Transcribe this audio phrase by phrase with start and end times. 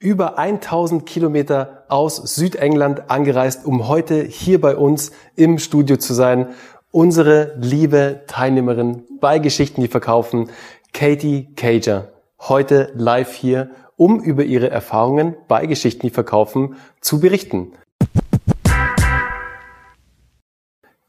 [0.00, 6.54] über 1000 Kilometer aus Südengland angereist, um heute hier bei uns im Studio zu sein.
[6.90, 10.48] Unsere liebe Teilnehmerin bei Geschichten, die verkaufen,
[10.94, 12.08] Katie Cager.
[12.40, 17.72] Heute live hier, um über ihre Erfahrungen bei Geschichten, die verkaufen, zu berichten.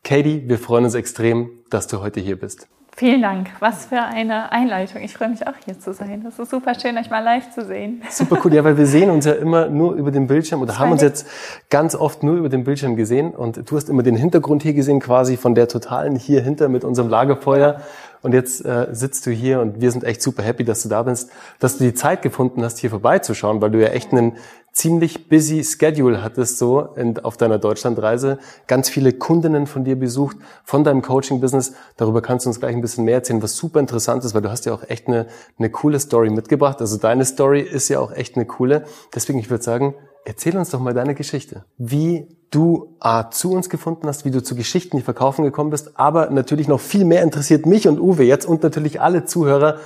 [0.04, 2.68] Katie, wir freuen uns extrem, dass du heute hier bist.
[2.98, 3.50] Vielen Dank.
[3.60, 5.02] Was für eine Einleitung.
[5.02, 6.24] Ich freue mich auch hier zu sein.
[6.24, 8.04] Das ist super schön, euch mal live zu sehen.
[8.10, 8.54] Super cool.
[8.54, 11.28] Ja, weil wir sehen uns ja immer nur über den Bildschirm oder haben uns jetzt
[11.70, 13.32] ganz oft nur über den Bildschirm gesehen.
[13.32, 16.84] Und du hast immer den Hintergrund hier gesehen, quasi von der totalen hier hinter mit
[16.84, 17.82] unserem Lagerfeuer.
[18.22, 21.04] Und jetzt äh, sitzt du hier und wir sind echt super happy, dass du da
[21.04, 24.38] bist, dass du die Zeit gefunden hast, hier vorbeizuschauen, weil du ja echt einen
[24.74, 30.38] ziemlich busy Schedule hattest so in, auf deiner Deutschlandreise, ganz viele Kundinnen von dir besucht,
[30.64, 31.74] von deinem Coaching-Business.
[31.98, 34.50] Darüber kannst du uns gleich ein bisschen mehr erzählen, was super interessant ist, weil du
[34.50, 36.80] hast ja auch echt eine, eine coole Story mitgebracht.
[36.80, 38.86] Also deine Story ist ja auch echt eine coole.
[39.14, 39.94] Deswegen, ich würde sagen,
[40.26, 41.66] erzähl uns doch mal deine Geschichte.
[41.78, 46.00] Wie du A, zu uns gefunden hast, wie du zu Geschichten, die verkaufen gekommen bist,
[46.00, 49.80] aber natürlich noch viel mehr interessiert mich und Uwe jetzt und natürlich alle Zuhörer,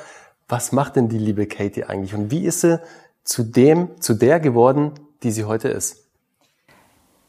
[0.48, 2.80] was macht denn die liebe Katie eigentlich und wie ist sie
[3.24, 4.92] zu dem, zu der geworden,
[5.24, 6.06] die sie heute ist?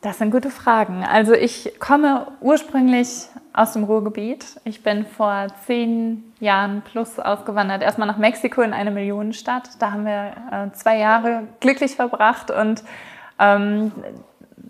[0.03, 1.05] Das sind gute Fragen.
[1.05, 4.45] Also ich komme ursprünglich aus dem Ruhrgebiet.
[4.65, 7.83] Ich bin vor zehn Jahren plus ausgewandert.
[7.83, 9.71] Erstmal nach Mexiko in eine Millionenstadt.
[9.79, 12.85] Da haben wir äh, zwei Jahre glücklich verbracht und
[13.39, 13.93] ähm,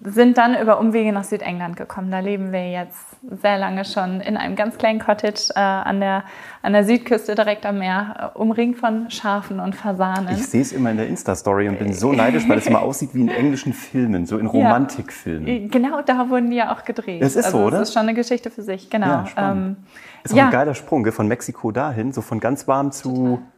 [0.09, 2.13] sind dann über Umwege nach Südengland gekommen.
[2.13, 6.23] Da leben wir jetzt sehr lange schon in einem ganz kleinen Cottage äh, an, der,
[6.63, 10.33] an der Südküste direkt am Meer, äh, umringt von Schafen und Fasanen.
[10.33, 13.15] Ich sehe es immer in der Insta-Story und bin so neidisch, weil es immer aussieht
[13.15, 15.49] wie in englischen Filmen, so in Romantikfilmen.
[15.49, 17.21] Ja, genau, da wurden die ja auch gedreht.
[17.21, 17.79] Das ist also, so, oder?
[17.81, 19.07] Das ist schon eine Geschichte für sich, genau.
[19.07, 19.77] Ja, ähm,
[20.23, 20.45] ist auch ja.
[20.47, 23.13] ein geiler Sprung, von Mexiko dahin, so von ganz warm zu...
[23.13, 23.56] Total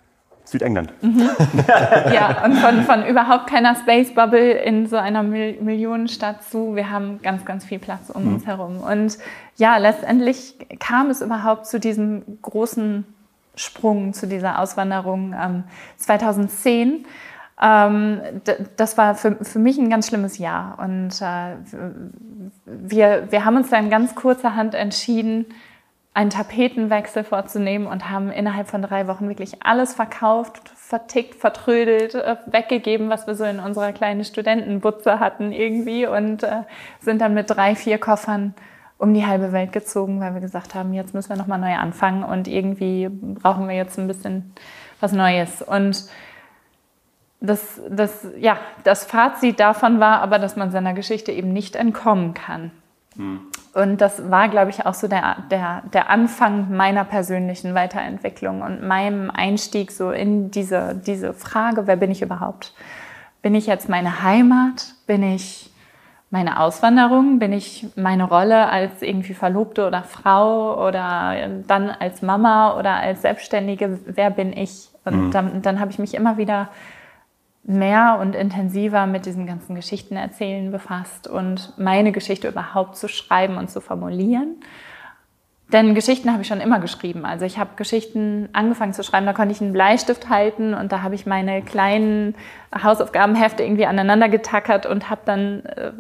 [0.51, 0.93] Südengland.
[1.03, 1.29] Mhm.
[2.13, 6.91] ja, und von, von überhaupt keiner Space Bubble in so einer Mil Millionenstadt zu, wir
[6.91, 8.35] haben ganz, ganz viel Platz um mhm.
[8.35, 8.79] uns herum.
[8.79, 9.19] Und
[9.57, 13.05] ja, letztendlich kam es überhaupt zu diesem großen
[13.57, 15.65] Sprung, zu dieser Auswanderung ähm,
[15.97, 17.05] 2010.
[17.61, 18.21] Ähm,
[18.77, 20.79] das war für, für mich ein ganz schlimmes Jahr.
[20.79, 21.57] Und äh,
[22.65, 25.47] wir, wir haben uns dann ganz kurzerhand entschieden,
[26.19, 32.35] einen Tapetenwechsel vorzunehmen und haben innerhalb von drei Wochen wirklich alles verkauft, vertickt, vertrödelt, äh,
[32.47, 36.65] weggegeben, was wir so in unserer kleinen Studentenbutze hatten irgendwie und äh,
[36.99, 38.55] sind dann mit drei, vier Koffern
[38.99, 42.25] um die halbe Welt gezogen, weil wir gesagt haben, jetzt müssen wir nochmal neu anfangen
[42.25, 44.53] und irgendwie brauchen wir jetzt ein bisschen
[44.99, 45.63] was Neues.
[45.63, 46.07] Und
[47.41, 52.35] das, das, ja, das Fazit davon war aber, dass man seiner Geschichte eben nicht entkommen
[52.35, 52.73] kann.
[53.15, 53.43] Mhm.
[53.75, 58.83] Und das war, glaube ich, auch so der, der, der Anfang meiner persönlichen Weiterentwicklung und
[58.83, 62.73] meinem Einstieg so in diese, diese Frage, wer bin ich überhaupt?
[63.43, 64.95] Bin ich jetzt meine Heimat?
[65.07, 65.71] Bin ich
[66.31, 67.39] meine Auswanderung?
[67.39, 71.35] Bin ich meine Rolle als irgendwie Verlobte oder Frau oder
[71.67, 74.01] dann als Mama oder als Selbstständige?
[74.07, 74.89] Wer bin ich?
[75.05, 75.31] Und mhm.
[75.31, 76.69] dann, dann habe ich mich immer wieder
[77.69, 83.59] mehr und intensiver mit diesen ganzen Geschichten erzählen befasst und meine Geschichte überhaupt zu schreiben
[83.59, 84.57] und zu formulieren.
[85.71, 87.27] Denn Geschichten habe ich schon immer geschrieben.
[87.27, 91.03] Also ich habe Geschichten angefangen zu schreiben, da konnte ich einen Bleistift halten und da
[91.03, 92.35] habe ich meine kleinen
[92.83, 95.93] Hausaufgabenhefte irgendwie aneinander getackert und habe dann äh,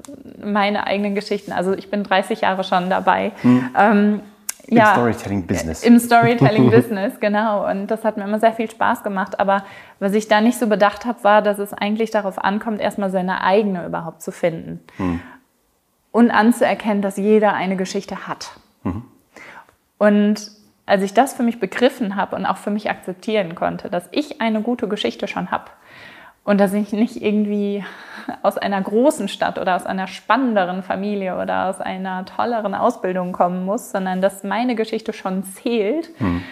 [0.43, 1.53] meine eigenen Geschichten.
[1.53, 3.33] Also ich bin 30 Jahre schon dabei.
[3.43, 3.71] Hm.
[3.79, 4.21] Ähm,
[4.69, 5.83] im Storytelling-Business.
[5.83, 7.69] Im Storytelling-Business, genau.
[7.69, 9.41] Und das hat mir immer sehr viel Spaß gemacht.
[9.41, 9.65] Aber
[9.99, 13.43] was ich da nicht so bedacht habe, war, dass es eigentlich darauf ankommt, erstmal seine
[13.43, 14.81] eigene überhaupt zu finden.
[14.97, 15.21] Hm.
[16.12, 18.53] Und anzuerkennen, dass jeder eine Geschichte hat.
[18.83, 19.05] Mhm.
[19.99, 20.51] Und
[20.87, 24.41] als ich das für mich begriffen habe und auch für mich akzeptieren konnte, dass ich
[24.41, 25.71] eine gute Geschichte schon habe,
[26.49, 27.85] und dass ich nicht irgendwie
[28.43, 33.65] aus einer großen Stadt oder aus einer spannenderen Familie oder aus einer tolleren Ausbildung kommen
[33.65, 36.11] muss, sondern dass meine Geschichte schon zählt.
[36.19, 36.43] Hm.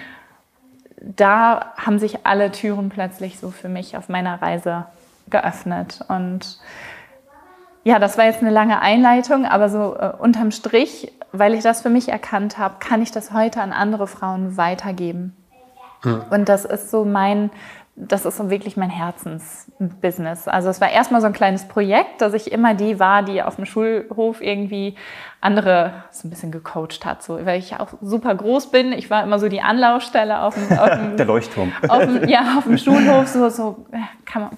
[1.00, 4.86] Da haben sich alle Türen plötzlich so für mich auf meiner Reise
[5.28, 6.04] geöffnet.
[6.08, 6.58] Und
[7.84, 11.82] ja, das war jetzt eine lange Einleitung, aber so äh, unterm Strich, weil ich das
[11.82, 15.36] für mich erkannt habe, kann ich das heute an andere Frauen weitergeben.
[16.30, 17.50] Und das ist so mein
[17.98, 20.48] das ist so wirklich mein Herzensbusiness.
[20.48, 23.56] Also es war erstmal so ein kleines Projekt, dass ich immer die war, die auf
[23.56, 24.94] dem Schulhof irgendwie
[25.40, 27.22] andere so ein bisschen gecoacht hat.
[27.22, 28.92] So, weil ich auch super groß bin.
[28.92, 31.72] Ich war immer so die Anlaufstelle auf dem, auf dem der Leuchtturm.
[31.88, 33.28] Auf dem, ja, auf dem Schulhof.
[33.28, 34.50] So, so äh, kann man,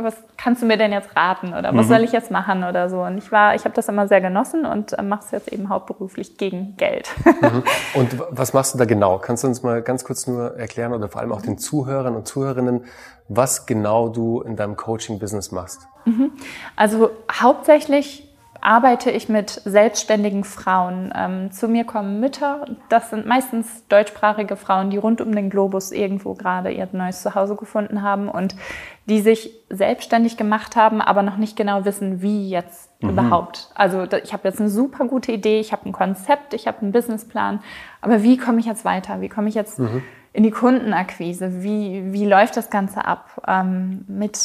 [0.00, 1.90] was kannst du mir denn jetzt raten oder was mhm.
[1.90, 3.02] soll ich jetzt machen oder so.
[3.02, 5.68] Und ich war, ich habe das immer sehr genossen und äh, mache es jetzt eben
[5.68, 7.08] hauptberuflich gegen Geld.
[7.24, 7.62] Mhm.
[7.94, 9.18] Und was machst du da genau?
[9.18, 12.26] Kannst du uns mal ganz kurz nur erklären oder vor allem auch den Zuhörern und
[12.28, 12.84] Zuhörerinnen,
[13.28, 15.88] was genau du in deinem Coaching-Business machst?
[16.04, 16.32] Mhm.
[16.76, 18.25] Also hauptsächlich
[18.66, 21.12] arbeite ich mit selbstständigen Frauen.
[21.14, 25.92] Ähm, zu mir kommen Mütter, das sind meistens deutschsprachige Frauen, die rund um den Globus
[25.92, 28.56] irgendwo gerade ihr neues Zuhause gefunden haben und
[29.08, 33.10] die sich selbstständig gemacht haben, aber noch nicht genau wissen, wie jetzt mhm.
[33.10, 33.70] überhaupt.
[33.76, 36.90] Also ich habe jetzt eine super gute Idee, ich habe ein Konzept, ich habe einen
[36.90, 37.60] Businessplan,
[38.00, 39.20] aber wie komme ich jetzt weiter?
[39.20, 40.02] Wie komme ich jetzt mhm.
[40.32, 41.62] in die Kundenakquise?
[41.62, 44.40] Wie, wie läuft das Ganze ab ähm, mit,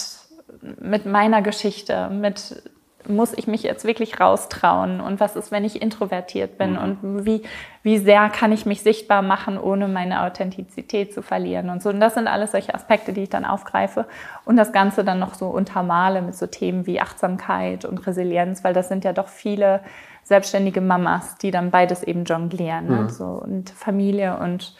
[0.80, 2.62] mit meiner Geschichte, mit
[3.08, 6.78] muss ich mich jetzt wirklich raustrauen und was ist, wenn ich introvertiert bin mhm.
[6.78, 7.44] und wie,
[7.84, 11.90] wie sehr kann ich mich sichtbar machen, ohne meine Authentizität zu verlieren und so.
[11.90, 14.06] Und das sind alles solche Aspekte, die ich dann aufgreife
[14.46, 18.74] und das Ganze dann noch so untermale mit so Themen wie Achtsamkeit und Resilienz, weil
[18.74, 19.82] das sind ja doch viele
[20.24, 22.96] selbstständige Mamas, die dann beides eben jonglieren, ne?
[22.96, 23.02] mhm.
[23.04, 23.10] ne?
[23.10, 24.76] so, und Familie und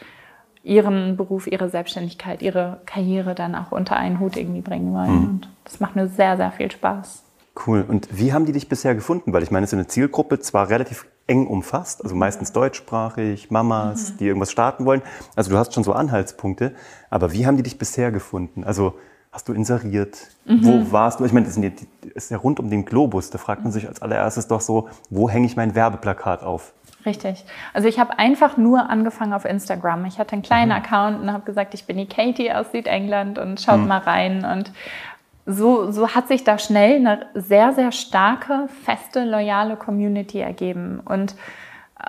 [0.64, 5.10] ihren Beruf, ihre Selbstständigkeit, ihre Karriere dann auch unter einen Hut irgendwie bringen wollen.
[5.12, 5.24] Mhm.
[5.24, 7.24] Und das macht mir sehr, sehr viel Spaß.
[7.66, 7.84] Cool.
[7.86, 9.32] Und wie haben die dich bisher gefunden?
[9.32, 14.12] Weil ich meine, es ist eine Zielgruppe zwar relativ eng umfasst, also meistens deutschsprachig, Mamas,
[14.12, 14.16] mhm.
[14.18, 15.02] die irgendwas starten wollen.
[15.36, 16.74] Also du hast schon so Anhaltspunkte.
[17.10, 18.64] Aber wie haben die dich bisher gefunden?
[18.64, 18.94] Also
[19.30, 20.28] hast du inseriert?
[20.44, 20.64] Mhm.
[20.64, 21.24] Wo warst du?
[21.24, 21.58] Ich meine, das
[22.14, 23.30] ist ja rund um den Globus.
[23.30, 26.72] Da fragt man sich als allererstes doch so, wo hänge ich mein Werbeplakat auf?
[27.04, 27.44] Richtig.
[27.74, 30.04] Also ich habe einfach nur angefangen auf Instagram.
[30.04, 30.84] Ich hatte einen kleinen mhm.
[30.84, 33.88] Account und habe gesagt, ich bin die Katie aus Südengland und schaut mhm.
[33.88, 34.72] mal rein und
[35.46, 41.34] so, so hat sich da schnell eine sehr, sehr starke, feste, loyale Community ergeben und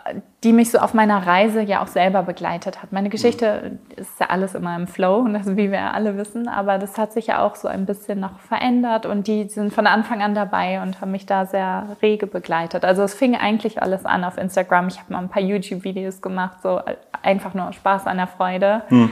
[0.05, 2.91] äh, die mich so auf meiner Reise ja auch selber begleitet hat.
[2.91, 6.77] Meine Geschichte ist ja alles immer im Flow, und das, wie wir alle wissen, aber
[6.77, 10.21] das hat sich ja auch so ein bisschen noch verändert und die sind von Anfang
[10.21, 12.85] an dabei und haben mich da sehr rege begleitet.
[12.85, 14.89] Also es fing eigentlich alles an auf Instagram.
[14.89, 16.81] Ich habe mal ein paar YouTube-Videos gemacht, so
[17.23, 18.83] einfach nur Spaß an der Freude.
[18.89, 19.09] Hm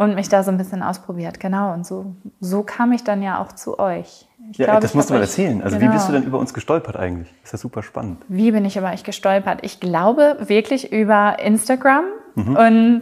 [0.00, 1.40] und mich da so ein bisschen ausprobiert.
[1.40, 1.74] Genau.
[1.74, 4.26] Und so, so kam ich dann ja auch zu euch.
[4.50, 5.60] Ich ja, glaube, das musst du mal erzählen.
[5.62, 5.90] Also genau.
[5.90, 7.30] wie bist du denn über uns gestolpert eigentlich?
[7.44, 8.22] Ist ja super spannend.
[8.26, 9.58] Wie bin ich über euch gestolpert?
[9.60, 12.04] Ich glaube wirklich über Instagram.
[12.34, 12.56] Mhm.
[12.56, 13.00] Und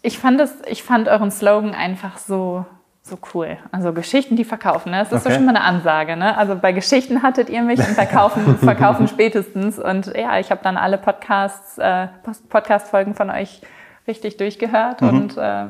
[0.00, 2.64] ich fand es, ich fand euren Slogan einfach so,
[3.02, 3.58] so cool.
[3.70, 4.92] Also Geschichten, die verkaufen.
[4.92, 5.00] Ne?
[5.00, 5.34] Das ist okay.
[5.34, 6.16] so schon mal eine Ansage.
[6.16, 6.34] Ne?
[6.34, 9.78] Also bei Geschichten hattet ihr mich und verkaufen, verkaufen spätestens.
[9.78, 12.06] Und ja, ich habe dann alle Podcasts, äh,
[12.48, 13.60] Podcast-Folgen von euch
[14.06, 15.08] richtig durchgehört mhm.
[15.08, 15.66] und äh,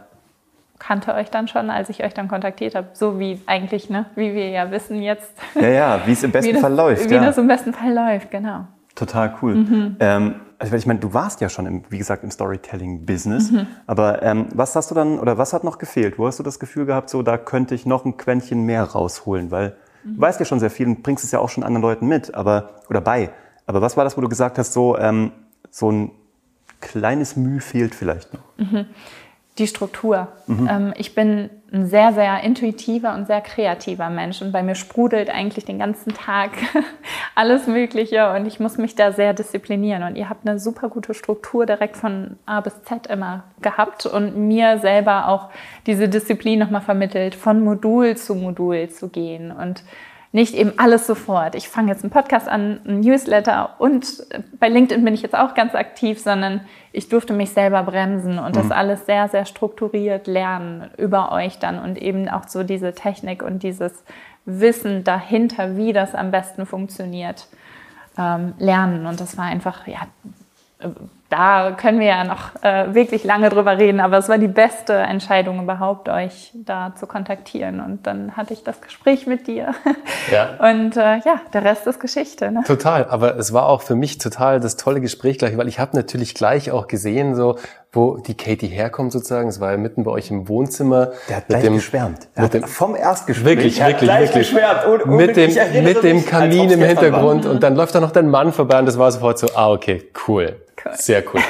[0.79, 2.89] kannte euch dann schon, als ich euch dann kontaktiert habe.
[2.93, 5.33] So wie eigentlich, ne, wie wir ja wissen jetzt.
[5.55, 7.11] Ja, ja, wie es im besten das, Fall läuft.
[7.11, 7.25] Wie ja.
[7.25, 8.67] das im besten Fall läuft, genau.
[8.95, 9.55] Total cool.
[9.55, 9.97] Mhm.
[10.01, 13.53] Ähm, also ich meine, du warst ja schon, im, wie gesagt, im Storytelling-Business.
[13.53, 13.67] Mhm.
[13.87, 16.19] Aber ähm, was hast du dann, oder was hat noch gefehlt?
[16.19, 19.51] Wo hast du das Gefühl gehabt, so da könnte ich noch ein Quäntchen mehr rausholen?
[19.51, 20.17] Weil mhm.
[20.17, 22.35] du weißt ja schon sehr viel und bringst es ja auch schon anderen Leuten mit,
[22.35, 23.31] aber oder bei.
[23.67, 25.31] Aber was war das, wo du gesagt hast, so, ähm,
[25.71, 26.11] so ein
[26.81, 28.43] kleines Mühe fehlt vielleicht noch?
[29.59, 30.29] Die Struktur.
[30.47, 30.69] Mhm.
[30.71, 35.29] Ähm, ich bin ein sehr, sehr intuitiver und sehr kreativer Mensch und bei mir sprudelt
[35.29, 36.53] eigentlich den ganzen Tag
[37.35, 40.03] alles Mögliche und ich muss mich da sehr disziplinieren.
[40.03, 44.37] Und ihr habt eine super gute Struktur direkt von A bis Z immer gehabt und
[44.37, 45.51] mir selber auch
[45.87, 49.83] diese Disziplin nochmal vermittelt, von Modul zu Modul zu gehen und
[50.31, 51.55] nicht eben alles sofort.
[51.55, 54.25] Ich fange jetzt einen Podcast an, einen Newsletter und
[54.59, 56.61] bei LinkedIn bin ich jetzt auch ganz aktiv, sondern
[56.93, 58.61] ich durfte mich selber bremsen und mhm.
[58.61, 63.43] das alles sehr, sehr strukturiert lernen über euch dann und eben auch so diese Technik
[63.43, 64.05] und dieses
[64.45, 67.47] Wissen dahinter, wie das am besten funktioniert,
[68.19, 69.07] ähm, lernen.
[69.07, 70.01] Und das war einfach, ja,
[71.31, 74.95] da können wir ja noch äh, wirklich lange drüber reden, aber es war die beste
[74.95, 77.81] Entscheidung überhaupt, euch da zu kontaktieren.
[77.81, 79.75] Und dann hatte ich das Gespräch mit dir.
[80.33, 80.57] Ja.
[80.71, 82.51] Und äh, ja, der Rest ist Geschichte.
[82.51, 82.63] Ne?
[82.67, 85.95] Total, aber es war auch für mich total das tolle Gespräch gleich, weil ich habe
[85.97, 87.57] natürlich gleich auch gesehen, so
[87.93, 89.49] wo die Katie herkommt sozusagen.
[89.49, 91.13] Es war ja mitten bei euch im Wohnzimmer.
[91.29, 92.29] Der hat gleich dem, geschwärmt.
[92.37, 93.57] mit dem, vom Erstgespräch.
[93.57, 94.33] Wirklich, wirklich, wirklich.
[94.33, 94.87] Geschwärmt.
[94.87, 97.45] Und, und mit dem, mit dem Kamin im Hintergrund.
[97.47, 100.11] Und dann läuft da noch dein Mann vorbei und das war sofort so, ah, okay,
[100.27, 100.57] cool.
[100.85, 100.93] Cool.
[100.97, 101.41] Sehr cool.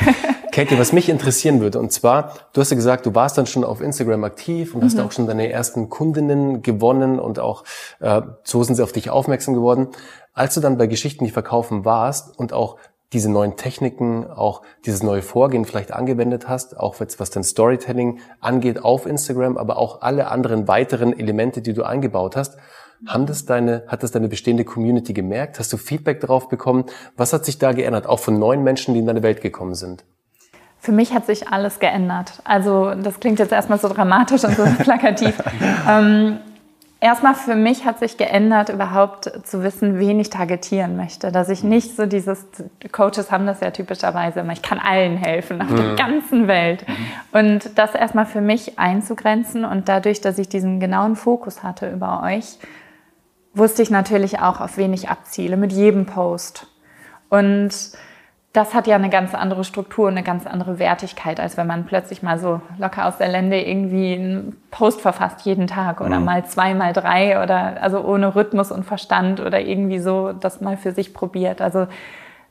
[0.52, 3.64] Katie, was mich interessieren würde, und zwar, du hast ja gesagt, du warst dann schon
[3.64, 4.86] auf Instagram aktiv und mhm.
[4.86, 7.64] hast auch schon deine ersten Kundinnen gewonnen und auch
[8.00, 9.88] äh, so sind sie auf dich aufmerksam geworden.
[10.32, 12.76] Als du dann bei Geschichten, die verkaufen warst und auch
[13.12, 18.20] diese neuen Techniken, auch dieses neue Vorgehen vielleicht angewendet hast, auch jetzt was dein Storytelling
[18.40, 22.58] angeht auf Instagram, aber auch alle anderen weiteren Elemente, die du eingebaut hast,
[23.06, 25.58] haben das deine, hat das deine bestehende Community gemerkt?
[25.58, 26.84] Hast du Feedback darauf bekommen?
[27.16, 30.04] Was hat sich da geändert, auch von neuen Menschen, die in deine Welt gekommen sind?
[30.80, 32.40] Für mich hat sich alles geändert.
[32.44, 35.34] Also das klingt jetzt erstmal so dramatisch und so plakativ.
[35.88, 36.38] ähm,
[37.00, 41.30] Erstmal für mich hat sich geändert, überhaupt zu wissen, wen ich targetieren möchte.
[41.30, 42.44] Dass ich nicht so dieses,
[42.90, 45.76] Coaches haben das ja typischerweise immer, ich kann allen helfen, auf mhm.
[45.76, 46.84] der ganzen Welt.
[46.88, 47.38] Mhm.
[47.38, 52.24] Und das erstmal für mich einzugrenzen und dadurch, dass ich diesen genauen Fokus hatte über
[52.24, 52.58] euch,
[53.54, 56.66] wusste ich natürlich auch, auf wen ich abziele, mit jedem Post.
[57.28, 57.70] Und
[58.52, 61.84] das hat ja eine ganz andere Struktur und eine ganz andere Wertigkeit, als wenn man
[61.84, 66.24] plötzlich mal so locker aus der Lände irgendwie einen Post verfasst jeden Tag oder mhm.
[66.24, 70.76] mal zwei, mal drei oder also ohne Rhythmus und Verstand oder irgendwie so das mal
[70.76, 71.60] für sich probiert.
[71.60, 71.86] Also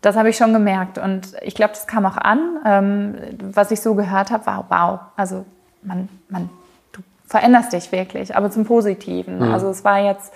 [0.02, 2.60] das habe ich schon gemerkt und ich glaube, das kam auch an.
[2.66, 3.16] Ähm,
[3.52, 5.00] was ich so gehört habe, war wow.
[5.16, 5.46] Also
[5.82, 6.50] man, man,
[6.92, 9.40] du veränderst dich wirklich, aber zum Positiven.
[9.40, 9.52] Mhm.
[9.52, 10.32] Also es war jetzt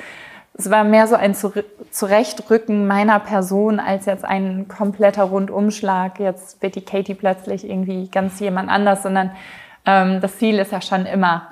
[0.54, 1.36] es war mehr so ein
[1.92, 6.20] Zurechtrücken meiner Person als jetzt ein kompletter Rundumschlag.
[6.20, 9.32] Jetzt wird die Katie plötzlich irgendwie ganz jemand anders, sondern
[9.86, 11.48] ähm, das Ziel ist ja schon immer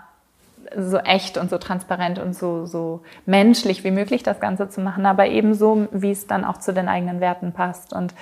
[0.77, 5.05] so echt und so transparent und so, so menschlich wie möglich das Ganze zu machen,
[5.05, 7.93] aber eben so, wie es dann auch zu den eigenen Werten passt.
[7.93, 8.13] Und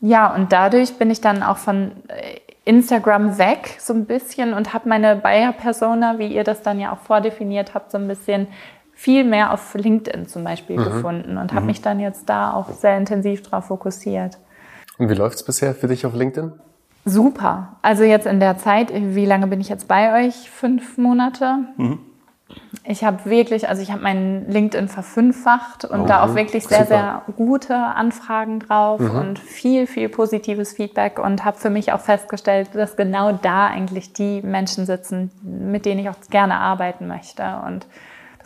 [0.00, 4.74] ja, und dadurch bin ich dann auch von äh, Instagram weg so ein bisschen und
[4.74, 8.48] habe meine Bayer-Persona, wie ihr das dann ja auch vordefiniert habt, so ein bisschen
[8.96, 10.84] viel mehr auf LinkedIn zum Beispiel mhm.
[10.84, 11.66] gefunden und habe mhm.
[11.66, 14.38] mich dann jetzt da auch sehr intensiv drauf fokussiert.
[14.98, 16.52] Und wie läuft's bisher für dich auf LinkedIn?
[17.04, 17.76] Super.
[17.82, 20.50] Also jetzt in der Zeit, wie lange bin ich jetzt bei euch?
[20.50, 21.58] Fünf Monate.
[21.76, 21.98] Mhm.
[22.84, 26.84] Ich habe wirklich, also ich habe meinen LinkedIn verfünffacht und oh, da auch wirklich sehr,
[26.84, 27.22] super.
[27.26, 29.10] sehr gute Anfragen drauf mhm.
[29.10, 34.14] und viel, viel positives Feedback und habe für mich auch festgestellt, dass genau da eigentlich
[34.14, 37.42] die Menschen sitzen, mit denen ich auch gerne arbeiten möchte.
[37.66, 37.86] Und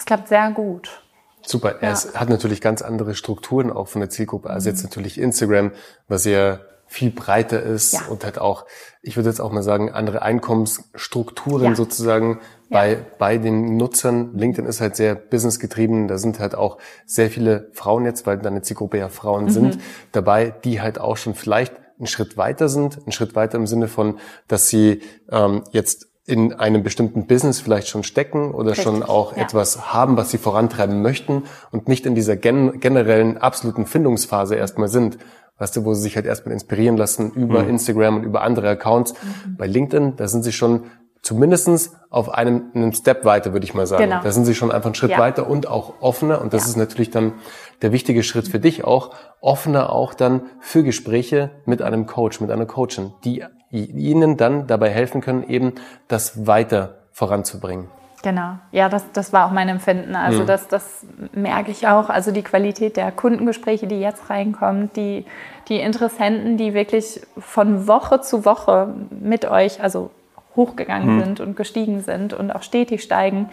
[0.01, 1.03] das klappt sehr gut.
[1.43, 1.83] Super.
[1.83, 1.93] Ja.
[1.93, 4.49] Es hat natürlich ganz andere Strukturen auch von der Zielgruppe.
[4.49, 4.75] Also mhm.
[4.75, 5.73] jetzt natürlich Instagram,
[6.09, 8.01] was ja viel breiter ist ja.
[8.09, 8.65] und halt auch,
[9.03, 11.75] ich würde jetzt auch mal sagen, andere Einkommensstrukturen ja.
[11.75, 12.41] sozusagen
[12.71, 14.37] bei, bei den Nutzern.
[14.39, 16.09] LinkedIn ist halt sehr businessgetrieben.
[16.09, 19.51] Da sind halt auch sehr viele Frauen jetzt, weil deine Zielgruppe ja Frauen mhm.
[19.51, 19.79] sind,
[20.13, 23.87] dabei, die halt auch schon vielleicht einen Schritt weiter sind, einen Schritt weiter im Sinne
[23.87, 29.03] von, dass sie ähm, jetzt in einem bestimmten Business vielleicht schon stecken oder Richtig, schon
[29.03, 29.43] auch ja.
[29.43, 34.89] etwas haben, was sie vorantreiben möchten und nicht in dieser gen generellen absoluten Findungsphase erstmal
[34.89, 35.19] sind.
[35.59, 37.71] Weißt du, wo sie sich halt erstmal inspirieren lassen über mhm.
[37.71, 39.13] Instagram und über andere Accounts.
[39.13, 39.57] Mhm.
[39.57, 40.85] Bei LinkedIn, da sind sie schon
[41.23, 44.05] zumindestens auf einem, einem Step weiter, würde ich mal sagen.
[44.05, 44.23] Genau.
[44.23, 45.19] Da sind sie schon einfach einen Schritt ja.
[45.19, 46.41] weiter und auch offener.
[46.41, 46.71] Und das ja.
[46.71, 47.35] ist natürlich dann
[47.83, 52.51] der wichtige Schritt für dich auch, offener auch dann für Gespräche mit einem Coach, mit
[52.51, 55.75] einer Coachin, die ihnen dann dabei helfen können, eben
[56.09, 57.89] das weiter voranzubringen.
[58.23, 60.15] Genau, ja, das, das war auch mein Empfinden.
[60.15, 60.47] Also mhm.
[60.47, 62.11] das, das merke ich auch.
[62.11, 65.25] Also die Qualität der Kundengespräche, die jetzt reinkommen, die,
[65.69, 70.11] die Interessenten, die wirklich von Woche zu Woche mit euch, also
[70.55, 71.21] hochgegangen mhm.
[71.21, 73.49] sind und gestiegen sind und auch stetig steigen,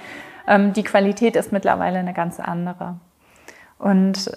[0.47, 2.95] ähm, die Qualität ist mittlerweile eine ganz andere.
[3.79, 4.31] Und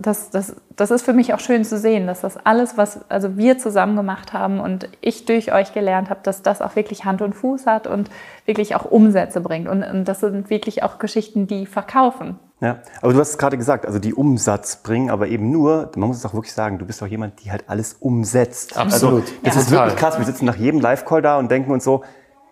[0.00, 3.36] das, das, das ist für mich auch schön zu sehen, dass das alles, was also
[3.36, 7.20] wir zusammen gemacht haben und ich durch euch gelernt habe, dass das auch wirklich Hand
[7.22, 8.10] und Fuß hat und
[8.46, 9.68] wirklich auch Umsätze bringt.
[9.68, 12.38] Und, und das sind wirklich auch Geschichten, die verkaufen.
[12.60, 16.08] Ja, aber du hast es gerade gesagt, also die Umsatz bringen, aber eben nur, man
[16.08, 18.76] muss es auch wirklich sagen, du bist auch jemand, die halt alles umsetzt.
[18.76, 19.22] Absolut.
[19.22, 19.60] Also, das ja.
[19.60, 20.18] ist wirklich krass.
[20.18, 22.04] Wir sitzen nach jedem Live-Call da und denken uns so,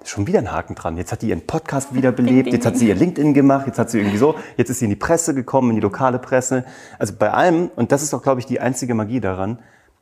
[0.05, 0.97] schon wieder ein Haken dran.
[0.97, 3.99] Jetzt hat die ihren Podcast wiederbelebt, jetzt hat sie ihr LinkedIn gemacht, jetzt hat sie
[3.99, 6.65] irgendwie so, jetzt ist sie in die Presse gekommen, in die lokale Presse.
[6.99, 9.59] Also bei allem, und das ist auch, glaube ich, die einzige Magie daran,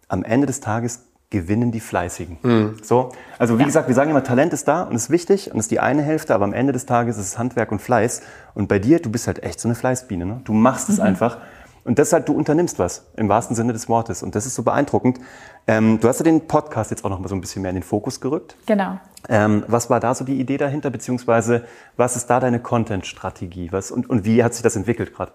[0.08, 2.38] am Ende des Tages gewinnen die Fleißigen.
[2.42, 2.76] Mhm.
[2.82, 3.66] So, also wie ja.
[3.66, 6.34] gesagt, wir sagen immer, Talent ist da und ist wichtig und ist die eine Hälfte,
[6.34, 8.22] aber am Ende des Tages ist es Handwerk und Fleiß.
[8.54, 10.24] Und bei dir, du bist halt echt so eine Fleißbiene.
[10.24, 10.40] Ne?
[10.44, 11.04] Du machst es mhm.
[11.04, 11.38] einfach.
[11.86, 14.24] Und deshalb, du unternimmst was, im wahrsten Sinne des Wortes.
[14.24, 15.20] Und das ist so beeindruckend.
[15.68, 17.76] Ähm, du hast ja den Podcast jetzt auch noch mal so ein bisschen mehr in
[17.76, 18.56] den Fokus gerückt.
[18.66, 18.98] Genau.
[19.28, 21.64] Ähm, was war da so die Idee dahinter, beziehungsweise
[21.96, 23.70] was ist da deine Content-Strategie?
[23.70, 25.32] Was, und, und wie hat sich das entwickelt gerade?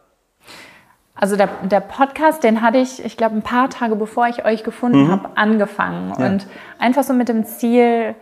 [1.16, 4.64] Also der, der Podcast, den hatte ich, ich glaube, ein paar Tage bevor ich euch
[4.64, 5.12] gefunden mhm.
[5.12, 6.14] habe, angefangen.
[6.18, 6.26] Ja.
[6.26, 6.48] Und
[6.80, 8.16] einfach so mit dem Ziel,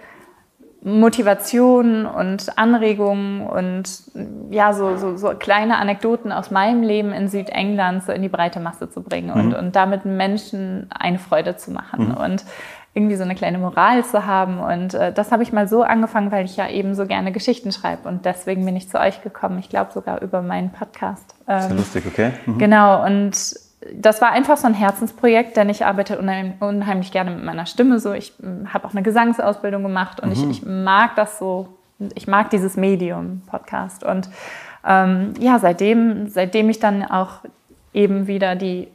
[0.81, 4.01] Motivation und Anregungen und
[4.49, 8.61] ja, so, so, so kleine Anekdoten aus meinem Leben in Südengland so in die breite
[8.61, 9.41] Masse zu bringen mhm.
[9.41, 12.09] und, und damit Menschen eine Freude zu machen.
[12.09, 12.17] Mhm.
[12.17, 12.45] Und
[12.93, 14.59] irgendwie so eine kleine Moral zu haben.
[14.59, 17.71] Und äh, das habe ich mal so angefangen, weil ich ja eben so gerne Geschichten
[17.71, 18.07] schreibe.
[18.07, 19.59] Und deswegen bin ich zu euch gekommen.
[19.59, 21.35] Ich glaube sogar über meinen Podcast.
[21.47, 22.31] Ähm, Sehr lustig, okay.
[22.45, 22.57] Mhm.
[22.57, 23.05] Genau.
[23.05, 23.35] Und
[23.93, 27.99] das war einfach so ein Herzensprojekt, denn ich arbeite unheimlich, unheimlich gerne mit meiner Stimme.
[27.99, 30.51] So, ich hm, habe auch eine Gesangsausbildung gemacht und mhm.
[30.51, 31.69] ich, ich, mag das so.
[32.15, 34.29] Ich mag dieses Medium Podcast und
[34.87, 37.39] ähm, ja, seitdem, seitdem ich dann auch
[37.93, 38.87] eben wieder die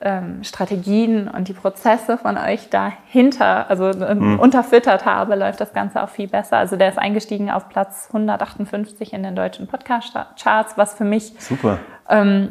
[0.00, 4.38] ähm, Strategien und die Prozesse von euch dahinter, also mhm.
[4.38, 6.58] unterfüttert habe, läuft das Ganze auch viel besser.
[6.58, 11.78] Also der ist eingestiegen auf Platz 158 in den deutschen Podcast-Charts, was für mich Super.
[12.08, 12.50] Ähm,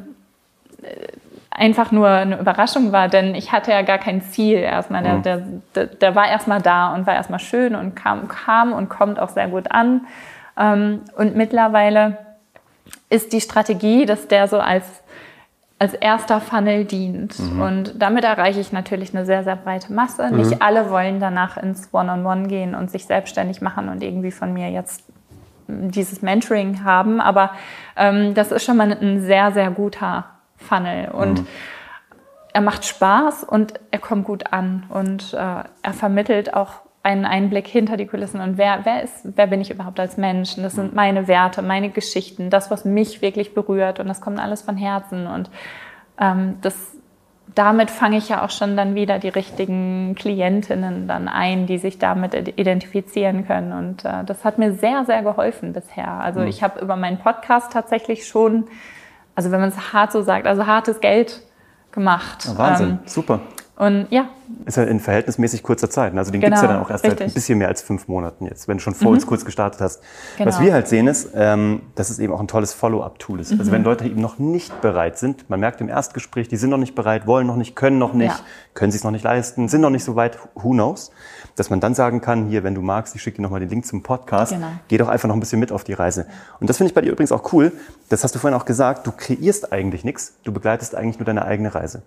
[1.56, 5.04] einfach nur eine Überraschung war, denn ich hatte ja gar kein Ziel erstmal.
[5.04, 5.24] Der, mhm.
[5.24, 5.38] der,
[5.76, 9.30] der, der war erstmal da und war erstmal schön und kam, kam und kommt auch
[9.30, 10.02] sehr gut an.
[10.58, 12.18] Ähm, und mittlerweile
[13.10, 14.86] ist die Strategie, dass der so als,
[15.78, 17.38] als erster Funnel dient.
[17.40, 17.62] Mhm.
[17.62, 20.30] Und damit erreiche ich natürlich eine sehr, sehr breite Masse.
[20.32, 20.38] Mhm.
[20.38, 24.32] Nicht alle wollen danach ins One-on-One -on -One gehen und sich selbstständig machen und irgendwie
[24.32, 25.04] von mir jetzt
[25.68, 27.22] dieses Mentoring haben.
[27.22, 27.52] Aber
[27.96, 30.26] ähm, das ist schon mal ein sehr, sehr guter
[30.58, 31.10] Funnel.
[31.12, 31.48] Und mhm.
[32.54, 34.86] er macht Spaß und er kommt gut an.
[34.90, 39.48] Und äh, er vermittelt auch einen Einblick hinter die Kulissen und wer, wer ist, wer
[39.48, 40.56] bin ich überhaupt als Mensch?
[40.56, 44.40] Und das sind meine Werte, meine Geschichten, das, was mich wirklich berührt und das kommt
[44.40, 45.50] alles von Herzen und
[46.18, 46.76] ähm, das,
[47.54, 52.00] damit fange ich ja auch schon dann wieder die richtigen Klientinnen dann ein, die sich
[52.00, 56.08] damit identifizieren können und äh, das hat mir sehr, sehr geholfen bisher.
[56.08, 56.48] Also mhm.
[56.48, 58.68] ich habe über meinen Podcast tatsächlich schon,
[59.36, 61.42] also wenn man es hart so sagt, also hartes Geld
[61.92, 62.48] gemacht.
[62.52, 63.42] Oh, Wahnsinn, ähm, super.
[63.76, 64.30] Und ja.
[64.66, 66.14] Ist ja in verhältnismäßig kurzer Zeit.
[66.14, 66.20] Ne?
[66.20, 67.20] Also den genau, gibt es ja dann auch erst richtig.
[67.20, 69.16] seit ein bisschen mehr als fünf Monaten jetzt, wenn du schon vor mhm.
[69.16, 70.04] uns kurz gestartet hast.
[70.38, 70.48] Genau.
[70.48, 73.48] Was wir halt sehen ist, ähm, dass es eben auch ein tolles Follow-up-Tool ist.
[73.48, 73.60] Also mhm.
[73.62, 76.78] Also wenn Leute eben noch nicht bereit sind, man merkt im Erstgespräch, die sind noch
[76.78, 78.40] nicht bereit, wollen noch nicht, können noch nicht, ja.
[78.76, 81.12] können sich es noch nicht leisten, sind noch nicht so weit, who knows,
[81.56, 83.88] dass man dann sagen kann, hier, wenn du magst, ich schicke dir nochmal den Link
[83.88, 84.68] zum Podcast, genau.
[84.88, 86.28] geh doch einfach noch ein bisschen mit auf die Reise.
[86.60, 87.72] Und das finde ich bei dir übrigens auch cool,
[88.10, 91.46] das hast du vorhin auch gesagt, du kreierst eigentlich nichts, du begleitest eigentlich nur deine
[91.46, 92.04] eigene Reise.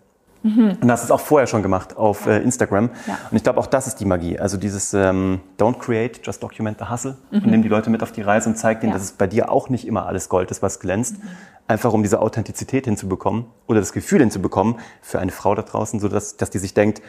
[0.46, 0.78] Mhm.
[0.80, 2.90] Und hast es auch vorher schon gemacht auf äh, Instagram.
[3.06, 3.18] Ja.
[3.30, 4.38] Und ich glaube, auch das ist die Magie.
[4.38, 7.16] Also dieses ähm, Don't create, just document the hustle.
[7.30, 7.38] Mhm.
[7.38, 8.98] Und nimm die Leute mit auf die Reise und zeig denen, ja.
[8.98, 11.18] dass es bei dir auch nicht immer alles Gold ist, was glänzt.
[11.18, 11.28] Mhm.
[11.68, 16.08] Einfach um diese Authentizität hinzubekommen oder das Gefühl hinzubekommen für eine Frau da draußen, so
[16.08, 17.02] dass, dass die sich denkt,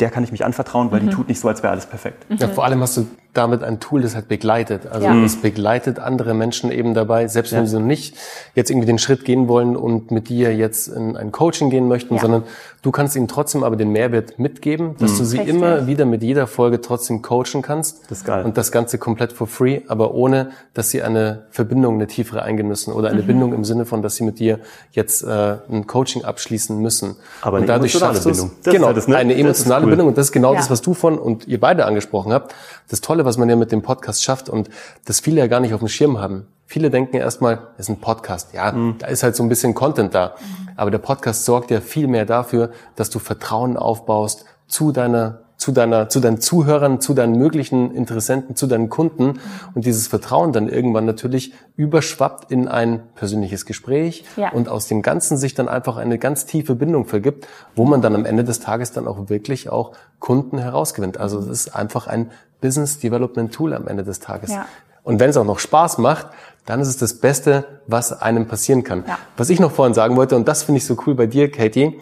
[0.00, 1.10] der kann ich mich anvertrauen, weil die mhm.
[1.10, 2.26] tut nicht so, als wäre alles perfekt.
[2.30, 4.86] Ja, vor allem hast du damit ein Tool, das halt begleitet.
[4.86, 5.24] Also ja.
[5.24, 7.66] es begleitet andere Menschen eben dabei, selbst wenn ja.
[7.66, 8.16] sie nicht
[8.54, 12.14] jetzt irgendwie den Schritt gehen wollen und mit dir jetzt in ein Coaching gehen möchten,
[12.16, 12.20] ja.
[12.20, 12.44] sondern
[12.82, 15.18] du kannst ihnen trotzdem aber den Mehrwert mitgeben, dass mhm.
[15.18, 15.56] du sie Richtig.
[15.56, 18.10] immer wieder mit jeder Folge trotzdem coachen kannst.
[18.10, 18.44] Das ist geil.
[18.44, 22.68] Und das Ganze komplett for free, aber ohne, dass sie eine Verbindung, eine tiefere eingehen
[22.68, 23.26] müssen oder eine mhm.
[23.26, 24.58] Bindung im Sinne von, dass sie mit dir
[24.92, 27.16] jetzt äh, ein Coaching abschließen müssen.
[27.42, 28.50] Aber eine und dadurch emotionale Bindung.
[28.64, 29.16] genau, halt das, ne?
[29.16, 29.90] eine emotionale cool.
[29.90, 32.54] Bindung und das ist genau das, was du von und ihr beide angesprochen habt.
[32.88, 34.70] Das Tolle Tolle, was man ja mit dem Podcast schafft und
[35.04, 36.46] das viele ja gar nicht auf dem Schirm haben.
[36.66, 38.54] Viele denken erstmal, es ist ein Podcast.
[38.54, 38.96] Ja, mhm.
[38.98, 40.34] da ist halt so ein bisschen Content da.
[40.40, 40.68] Mhm.
[40.76, 45.72] Aber der Podcast sorgt ja viel mehr dafür, dass du Vertrauen aufbaust zu deiner zu
[45.72, 49.40] deiner, zu deinen Zuhörern, zu deinen möglichen Interessenten, zu deinen Kunden
[49.74, 54.52] und dieses Vertrauen dann irgendwann natürlich überschwappt in ein persönliches Gespräch ja.
[54.52, 57.46] und aus dem Ganzen sich dann einfach eine ganz tiefe Bindung vergibt,
[57.76, 61.18] wo man dann am Ende des Tages dann auch wirklich auch Kunden herausgewinnt.
[61.18, 62.30] Also es ist einfach ein
[62.62, 64.50] Business Development Tool am Ende des Tages.
[64.50, 64.64] Ja.
[65.02, 66.28] Und wenn es auch noch Spaß macht,
[66.64, 69.04] dann ist es das Beste, was einem passieren kann.
[69.06, 69.18] Ja.
[69.36, 72.00] Was ich noch vorhin sagen wollte, und das finde ich so cool bei dir, Katie,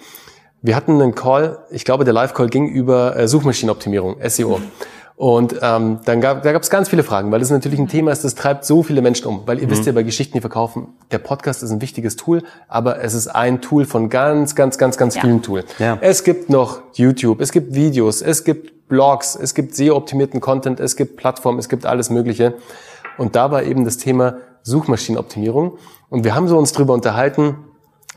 [0.63, 4.61] wir hatten einen Call, ich glaube, der Live-Call ging über äh, Suchmaschinenoptimierung, SEO.
[5.19, 8.13] Und ähm, dann gab, da gab es ganz viele Fragen, weil das natürlich ein Thema
[8.13, 9.43] ist, das treibt so viele Menschen um.
[9.47, 9.73] Weil ihr mhm.
[9.73, 13.27] wisst ja bei Geschichten, die verkaufen, der Podcast ist ein wichtiges Tool, aber es ist
[13.27, 15.23] ein Tool von ganz, ganz, ganz, ganz ja.
[15.23, 15.65] vielen Tools.
[15.81, 15.99] Ja.
[16.01, 20.95] Es gibt noch YouTube, es gibt Videos, es gibt Blogs, es gibt SEO-optimierten Content, es
[20.95, 22.55] gibt Plattformen, es gibt alles Mögliche.
[23.17, 25.79] Und da war eben das Thema Suchmaschinenoptimierung.
[26.11, 27.57] Und wir haben so uns drüber unterhalten,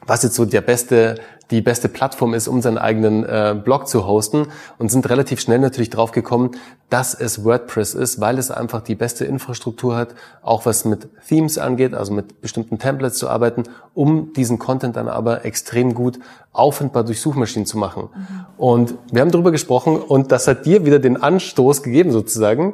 [0.06, 1.16] was jetzt so der beste,
[1.52, 5.60] die beste Plattform ist, um seinen eigenen äh, Blog zu hosten und sind relativ schnell
[5.60, 6.52] natürlich drauf gekommen,
[6.90, 11.58] dass es WordPress ist, weil es einfach die beste Infrastruktur hat, auch was mit Themes
[11.58, 16.20] angeht, also mit bestimmten Templates zu arbeiten, um diesen Content dann aber extrem gut
[16.54, 18.10] auffindbar durch Suchmaschinen zu machen.
[18.14, 18.46] Mhm.
[18.58, 22.74] Und wir haben darüber gesprochen und das hat dir wieder den Anstoß gegeben sozusagen,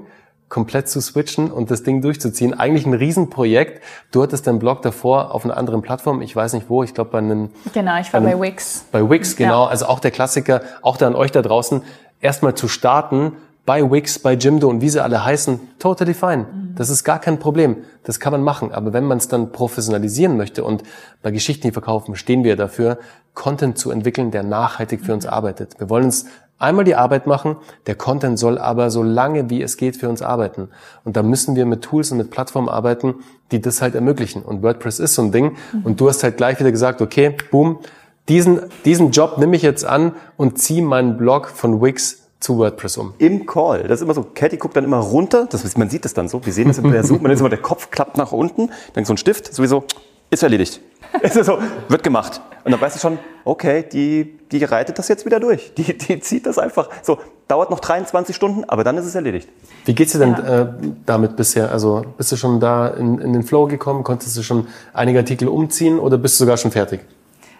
[0.50, 2.54] komplett zu switchen und das Ding durchzuziehen.
[2.54, 3.84] Eigentlich ein Riesenprojekt.
[4.12, 6.22] Du hattest deinen Blog davor auf einer anderen Plattform.
[6.22, 6.84] Ich weiß nicht wo.
[6.84, 7.50] Ich glaube bei einem.
[7.74, 8.86] Genau, ich war bei, einem, bei Wix.
[8.92, 9.66] Bei Wix, genau.
[9.66, 9.70] Ja.
[9.70, 10.62] Also auch der Klassiker.
[10.82, 11.82] Auch da an euch da draußen.
[12.22, 13.34] Erstmal zu starten
[13.66, 15.60] bei Wix, bei Jimdo und wie sie alle heißen.
[15.78, 16.46] Totally fine.
[16.46, 16.76] Mhm.
[16.76, 17.84] Das ist gar kein Problem.
[18.04, 18.72] Das kann man machen.
[18.72, 20.84] Aber wenn man es dann professionalisieren möchte und
[21.22, 22.98] bei Geschichten, die verkaufen, stehen wir dafür,
[23.34, 25.32] Content zu entwickeln, der nachhaltig für uns mhm.
[25.32, 25.78] arbeitet.
[25.80, 26.28] Wir wollen uns
[26.60, 30.22] einmal die Arbeit machen, der Content soll aber so lange wie es geht für uns
[30.22, 30.70] arbeiten.
[31.04, 33.15] Und da müssen wir mit Tools und mit Plattformen arbeiten,
[33.52, 34.41] die das halt ermöglichen.
[34.41, 35.56] Und WordPress ist so ein Ding.
[35.84, 37.80] Und du hast halt gleich wieder gesagt, okay, boom,
[38.28, 42.98] diesen, diesen Job nehme ich jetzt an und ziehe meinen Blog von Wix zu WordPress
[42.98, 43.13] um.
[43.17, 43.84] Im Call.
[43.84, 46.46] Das ist immer so, Katie guckt dann immer runter, das, man sieht das dann so,
[46.46, 49.13] wir sehen das der Zoom, man ist immer, der Kopf klappt nach unten, dann so
[49.13, 49.86] ein Stift, sowieso,
[50.30, 50.82] ist erledigt.
[51.22, 52.41] Ist so, wird gemacht.
[52.67, 55.73] Und dann weißt du schon, okay, die, die reitet das jetzt wieder durch.
[55.75, 56.89] Die, die zieht das einfach.
[57.01, 59.47] So, dauert noch 23 Stunden, aber dann ist es erledigt.
[59.86, 60.63] Wie geht's dir denn ja.
[60.63, 60.67] äh,
[61.06, 61.71] damit bisher?
[61.71, 64.03] Also bist du schon da in, in den Flow gekommen?
[64.03, 66.99] Konntest du schon einige Artikel umziehen oder bist du sogar schon fertig?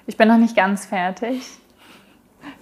[0.08, 1.42] Ich bin noch nicht ganz fertig.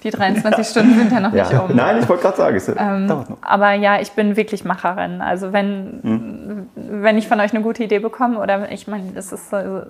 [0.03, 1.49] Die 23 Stunden sind ja noch ja.
[1.49, 1.75] nicht um.
[1.75, 3.37] Nein, ich wollte gerade sagen, es ähm, dauert noch.
[3.41, 5.19] Aber ja, ich bin wirklich Macherin.
[5.21, 6.69] Also wenn, hm.
[6.75, 9.81] wenn ich von euch eine gute Idee bekomme oder ich meine, das ist so,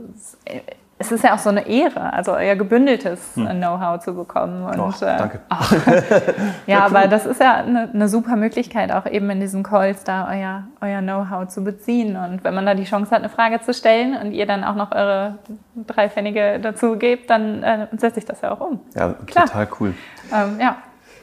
[0.97, 3.47] es ist ja auch so eine Ehre, also euer gebündeltes hm.
[3.47, 4.63] Know-how zu bekommen.
[4.63, 5.41] Und, oh, danke.
[5.85, 6.33] Äh,
[6.71, 10.29] ja, aber das ist ja eine, eine, super Möglichkeit, auch eben in diesen Calls da
[10.29, 12.15] euer, euer Know-how zu beziehen.
[12.15, 14.75] Und wenn man da die Chance hat, eine Frage zu stellen und ihr dann auch
[14.75, 15.35] noch eure
[15.75, 18.79] drei Pfennige dazu gebt, dann äh, setze ich das ja auch um.
[18.93, 19.45] Ja, Klar.
[19.45, 19.93] total cool.
[20.33, 20.77] Ähm, ja.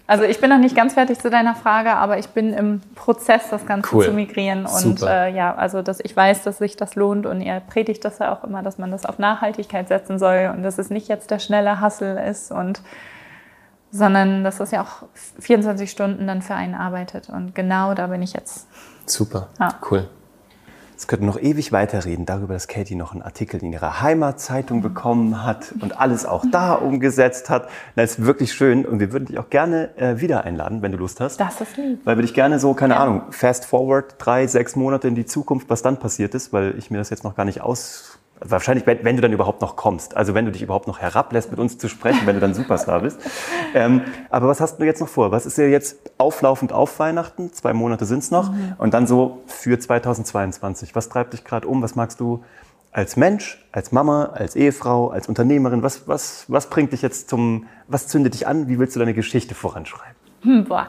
[0.07, 3.49] Also ich bin noch nicht ganz fertig zu deiner Frage, aber ich bin im Prozess,
[3.51, 4.05] das Ganze cool.
[4.05, 4.67] zu migrieren.
[4.67, 8.19] Und äh, ja, also dass ich weiß, dass sich das lohnt und ihr predigt das
[8.19, 11.31] ja auch immer, dass man das auf Nachhaltigkeit setzen soll und dass es nicht jetzt
[11.31, 12.83] der schnelle Hassel ist und
[13.95, 15.07] sondern dass das ja auch
[15.39, 17.29] 24 Stunden dann für einen arbeitet.
[17.29, 18.67] Und genau da bin ich jetzt.
[19.07, 19.75] Super, ja.
[19.91, 20.09] cool.
[21.13, 25.45] Könnten wir noch ewig weiterreden darüber, dass Katie noch einen Artikel in ihrer Heimatzeitung bekommen
[25.45, 27.69] hat und alles auch da umgesetzt hat.
[27.97, 30.99] Das ist wirklich schön und wir würden dich auch gerne äh, wieder einladen, wenn du
[30.99, 31.39] Lust hast.
[31.39, 32.01] Das ist lieb.
[32.05, 33.01] Weil wir dich gerne so, keine ja.
[33.01, 36.91] Ahnung, fast forward, drei, sechs Monate in die Zukunft, was dann passiert ist, weil ich
[36.91, 40.35] mir das jetzt noch gar nicht aus wahrscheinlich, wenn, du dann überhaupt noch kommst, also
[40.35, 43.21] wenn du dich überhaupt noch herablässt, mit uns zu sprechen, wenn du dann Superstar bist.
[43.75, 45.31] Ähm, aber was hast du jetzt noch vor?
[45.31, 47.55] Was ist dir jetzt auflaufend auf Weihnachten?
[47.55, 48.53] Zwei Monate sind's noch.
[48.53, 48.75] Mhm.
[48.77, 50.95] Und dann so für 2022.
[50.95, 51.81] Was treibt dich gerade um?
[51.81, 52.45] Was magst du
[52.91, 55.83] als Mensch, als Mama, als Ehefrau, als Unternehmerin?
[55.83, 58.69] Was, was, was bringt dich jetzt zum, was zündet dich an?
[58.69, 60.17] Wie willst du deine Geschichte voranschreiben?
[60.43, 60.89] Hm, boah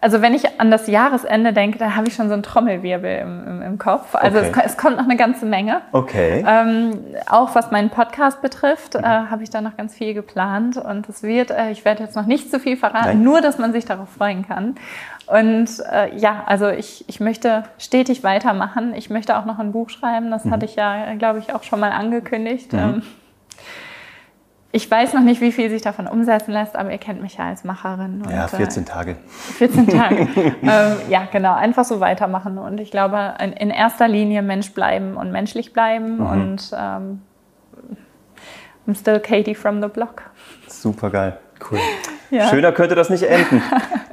[0.00, 3.46] also wenn ich an das Jahresende denke, da habe ich schon so einen Trommelwirbel im,
[3.46, 4.14] im, im Kopf.
[4.14, 4.52] Also okay.
[4.64, 5.80] es, es, kommt noch eine ganze Menge.
[5.92, 6.44] Okay.
[6.46, 10.76] Ähm, auch was meinen Podcast betrifft, äh, habe ich da noch ganz viel geplant.
[10.76, 13.22] Und es wird, äh, ich werde jetzt noch nicht zu viel verraten, Nein.
[13.22, 14.74] nur dass man sich darauf freuen kann.
[15.26, 18.94] Und äh, ja, also ich, ich möchte stetig weitermachen.
[18.94, 20.30] Ich möchte auch noch ein Buch schreiben.
[20.30, 20.50] Das mhm.
[20.50, 22.72] hatte ich ja, glaube ich, auch schon mal angekündigt.
[22.72, 22.78] Mhm.
[22.78, 23.02] Ähm,
[24.74, 27.48] ich weiß noch nicht, wie viel sich davon umsetzen lässt, aber ihr kennt mich ja
[27.48, 28.22] als Macherin.
[28.30, 29.16] ja, 14 äh, Tage.
[29.58, 30.28] 14 Tage.
[30.62, 31.54] ähm, ja, genau.
[31.54, 32.56] Einfach so weitermachen.
[32.56, 36.16] Und ich glaube, in, erster Linie Mensch bleiben und menschlich bleiben.
[36.16, 36.26] Mhm.
[36.26, 37.20] Und ähm,
[38.88, 40.22] I'm still Katie from the block.
[40.66, 41.38] Super geil.
[41.70, 41.78] Cool.
[42.30, 42.48] Ja.
[42.48, 43.62] Schöner könnte das nicht enden.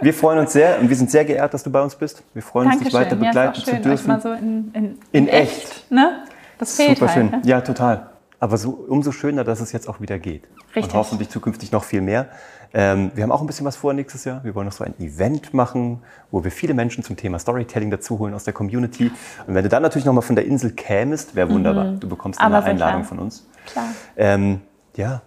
[0.01, 2.21] Wir freuen uns sehr und wir sind sehr geehrt, dass du bei uns bist.
[2.33, 4.07] Wir freuen uns, dich weiter begleiten ja, schön, zu dürfen.
[4.09, 5.63] Mal so in, in, in, in echt.
[5.63, 5.89] echt.
[5.89, 6.23] Ne?
[6.57, 7.39] Das fehlt Super halt, schön.
[7.39, 7.41] Ne?
[7.45, 8.09] Ja, total.
[8.39, 10.43] Aber so, umso schöner, dass es jetzt auch wieder geht.
[10.75, 10.85] Richtig.
[10.85, 12.29] Und hoffentlich zukünftig noch viel mehr.
[12.73, 14.43] Ähm, wir haben auch ein bisschen was vor nächstes Jahr.
[14.43, 18.33] Wir wollen noch so ein Event machen, wo wir viele Menschen zum Thema Storytelling dazuholen
[18.33, 19.11] aus der Community.
[19.47, 21.85] Und wenn du dann natürlich nochmal von der Insel kämest, wäre wunderbar.
[21.85, 21.99] Mhm.
[21.99, 23.45] Du bekommst eine Einladung von uns.
[23.65, 23.87] Klar.
[24.15, 24.61] Ähm,
[24.95, 25.21] ja,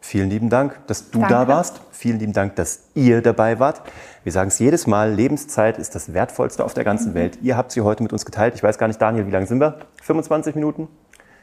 [0.00, 1.34] vielen lieben Dank, dass du Danke.
[1.34, 1.80] da warst.
[1.90, 3.82] Vielen lieben Dank, dass ihr dabei wart.
[4.22, 7.14] Wir sagen es jedes Mal, Lebenszeit ist das Wertvollste auf der ganzen mhm.
[7.14, 7.38] Welt.
[7.42, 8.54] Ihr habt sie heute mit uns geteilt.
[8.54, 9.80] Ich weiß gar nicht, Daniel, wie lange sind wir?
[10.02, 10.88] 25 Minuten?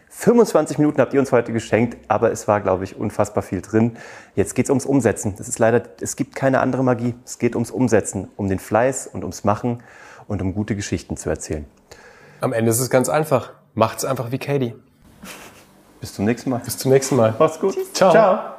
[0.10, 3.98] 25 Minuten habt ihr uns heute geschenkt, aber es war, glaube ich, unfassbar viel drin.
[4.36, 5.36] Jetzt geht es ums Umsetzen.
[5.38, 7.16] Das ist leider, es gibt keine andere Magie.
[7.26, 9.84] Es geht ums Umsetzen, um den Fleiß und ums Machen
[10.28, 11.66] und um gute Geschichten zu erzählen.
[12.42, 13.52] Am Ende ist es ganz einfach.
[13.76, 14.76] Macht's einfach wie Katie.
[16.02, 16.60] Bis zum nächsten Mal.
[16.60, 17.36] Bis zum nächsten Mal.
[17.38, 17.76] Macht's gut.
[17.76, 17.94] Tschüss.
[17.94, 18.12] Ciao.
[18.12, 18.59] Ciao.